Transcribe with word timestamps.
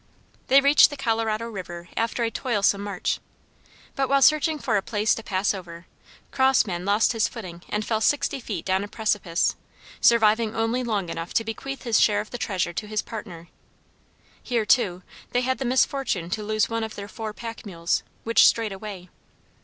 They 0.47 0.61
reached 0.61 0.89
the 0.89 0.97
Colorado 0.97 1.45
river 1.47 1.87
after 1.95 2.23
a 2.23 2.31
toilsome 2.31 2.81
march, 2.81 3.19
but 3.95 4.09
while 4.09 4.23
searching 4.23 4.57
for 4.57 4.75
a 4.75 4.81
place 4.81 5.13
to 5.13 5.21
pass 5.21 5.53
over, 5.53 5.85
Crossman 6.31 6.85
lost 6.85 7.11
his 7.11 7.27
footing 7.27 7.61
and 7.69 7.85
fell 7.85 8.01
sixty 8.01 8.39
feet 8.39 8.65
down 8.65 8.83
a 8.83 8.87
precipice, 8.87 9.55
surviving 10.01 10.55
only 10.55 10.83
long 10.83 11.09
enough 11.09 11.35
to 11.35 11.43
bequeath 11.43 11.83
his 11.83 11.99
share 11.99 12.19
of 12.19 12.31
the 12.31 12.39
treasure 12.39 12.73
to 12.73 12.87
his 12.87 13.03
partner. 13.03 13.49
Here, 14.41 14.65
too, 14.65 15.03
they 15.33 15.41
had 15.41 15.59
the 15.59 15.65
misfortune 15.65 16.31
to 16.31 16.41
lose 16.41 16.67
one 16.67 16.83
of 16.83 16.95
their 16.95 17.07
four 17.07 17.31
pack 17.31 17.63
mules, 17.63 18.01
which 18.23 18.47
strayed 18.47 18.71
away. 18.73 19.07